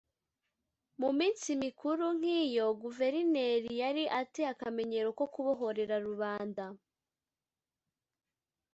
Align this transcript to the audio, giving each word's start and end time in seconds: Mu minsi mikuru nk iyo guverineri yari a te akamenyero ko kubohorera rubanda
Mu 1.01 1.09
minsi 1.19 1.49
mikuru 1.63 2.03
nk 2.17 2.25
iyo 2.41 2.65
guverineri 2.81 3.71
yari 3.81 4.03
a 4.19 4.21
te 4.33 4.41
akamenyero 4.53 5.09
ko 5.17 5.25
kubohorera 5.33 5.95
rubanda 6.07 6.65